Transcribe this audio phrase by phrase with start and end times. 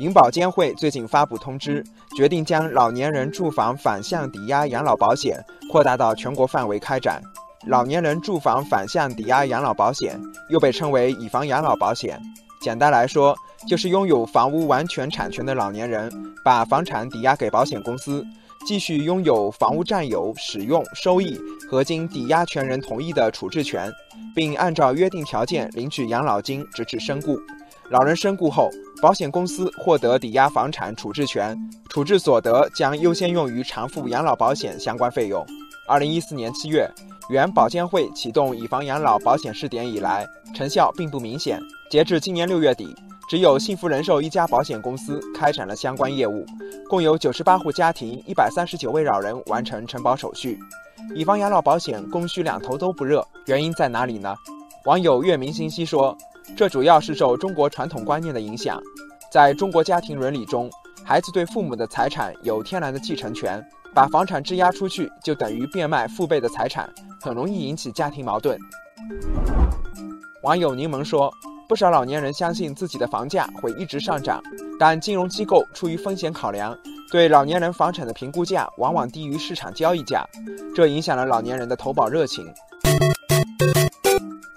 [0.00, 1.84] 银保监会最近发布通知，
[2.16, 5.38] 决定将老年人住房反向抵押养老保险
[5.70, 7.20] 扩大到全国范围开展。
[7.66, 10.18] 老年人住房反向抵押养老保险
[10.48, 12.18] 又被称为以房养老保险。
[12.62, 13.36] 简单来说，
[13.68, 16.10] 就是拥有房屋完全产权的老年人，
[16.42, 18.24] 把房产抵押给保险公司，
[18.66, 21.38] 继续拥有房屋占有、使用、收益
[21.70, 23.92] 和经抵押权人同意的处置权，
[24.34, 27.38] 并按照约定条件领取养老金直至身故。
[27.90, 28.70] 老人身故后，
[29.02, 31.58] 保险公司获得抵押房产处置权，
[31.88, 35.44] 处置所得将优先用于偿付养老保险相关费用。
[35.88, 36.88] 二零一四年七月，
[37.30, 41.60] 原保监会启动以房养老保险试点以来，成效并不明显。
[41.90, 42.94] 截至今年六月底，
[43.28, 46.46] 只有幸福人寿一家保险公司开展了相关业务，
[46.88, 50.56] 共有九十八户家庭、一百三十九位老人完成承保手续。
[51.12, 54.32] 以房养老保险供需两头都不热，原因在哪里呢？
[54.84, 56.16] 网友月明星稀说。
[56.56, 58.78] 这主要是受中国传统观念的影响，
[59.32, 60.70] 在中国家庭伦理中，
[61.02, 66.92] 孩子对父母的财产有天然的继承权，把房产质押出去就等于变卖父辈的财产，
[67.22, 68.58] 很容易引起家庭矛盾。
[70.42, 71.32] 网友柠檬说，
[71.66, 74.42] 不少老年人相信自己的房价会一直上涨，
[74.78, 76.76] 但金融机构出于风险考量，
[77.10, 80.28] 对老年人房产的评估价往往低于市场交易价，
[80.74, 82.46] 这影响了老年人的投保热情。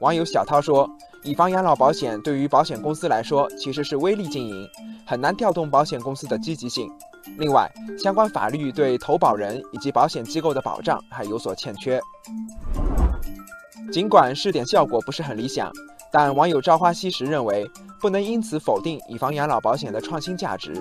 [0.00, 0.88] 网友小涛说。
[1.24, 4.68] 以房养老保险对于保险公司来说其实是微利经营，
[5.04, 6.88] 很难调动保险公司的积极性。
[7.36, 12.00] 另外，相关法律对投保人以及保险机构的保障还有所欠缺。
[13.92, 15.70] 尽管试点效果不是很理想，
[16.10, 17.68] 但网友朝花夕拾认为
[18.00, 20.72] 不能因此否定以房养老保险的创新价值。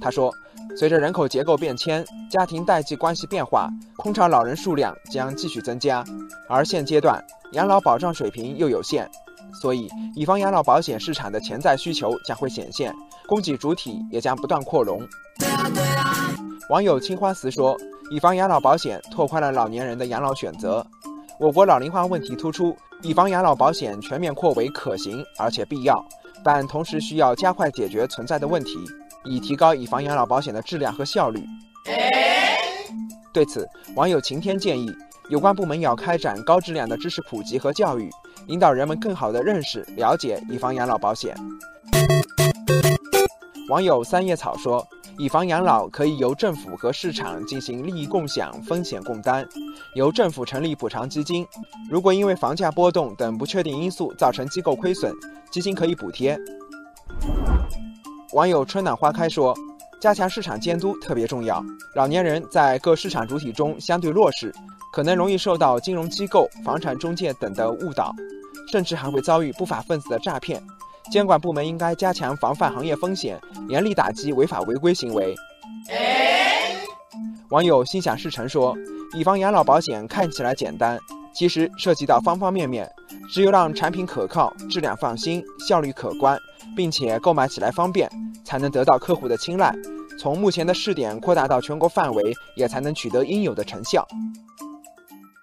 [0.00, 0.32] 他说
[0.76, 6.04] ：“随着人口结构变迁，家庭代际关系变化，空巢老人数量将继续增加，
[6.48, 7.22] 而现阶段
[7.52, 9.10] 养老保障水平又有限。”
[9.52, 12.94] 所以，以房养老保险市场的潜在需求将会显现，
[13.26, 15.00] 供给主体也将不断扩容。
[16.70, 17.76] 网友青花瓷说
[18.10, 20.86] ：“以房养老保险拓宽了老年人的养老选择。
[21.38, 26.02] 我国老龄化问题突出，以房养老保险全面扩围可行而且必要，
[26.44, 28.78] 但同时需要加快解决存在的问题，
[29.24, 31.44] 以提高以房养老保险的质量和效率。”
[33.32, 34.94] 对此，网友晴天建议，
[35.28, 38.10] 有关部门要开展高质量的知识普及和教育。
[38.46, 41.36] 引导人们更好地认识、了解以房养老保险。
[43.68, 44.86] 网友三叶草说
[45.16, 49.48] ：“以房养老可以由政府和市场进行利益共享、风险共担，
[49.94, 51.46] 由政府成立补偿基金。
[51.88, 55.14] 如果因为房价波动等不确定因素造成机构亏损，
[55.50, 56.38] 基金可以补贴。”
[58.34, 59.56] 网友春暖花开说
[60.02, 61.64] ：“加强市场监督特别重要。
[61.94, 64.52] 老年人在各市场主体中相对弱势。”
[64.92, 68.14] 可能容易受到金融机构、房产中介等的误导，
[68.70, 70.62] 甚至还会遭遇不法分子的诈骗。
[71.10, 73.40] 监管部门应该加强防范行业风险，
[73.70, 75.34] 严厉打击违法违规行为。
[77.48, 78.76] 网友心想事成说
[79.16, 81.00] ：“以房养老保险看起来简单，
[81.34, 82.86] 其实涉及到方方面面。
[83.32, 86.38] 只有让产品可靠、质量放心、效率可观，
[86.76, 88.10] 并且购买起来方便，
[88.44, 89.74] 才能得到客户的青睐。
[90.18, 94.06] 从目前的试点扩大到全国范围，也才能取得应有的成效。”